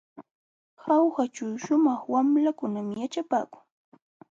[0.83, 3.63] Jaujaćhu shumaq wamlakunam yaćhapaakun.